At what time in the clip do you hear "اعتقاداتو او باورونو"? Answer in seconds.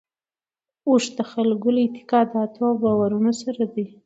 1.85-3.31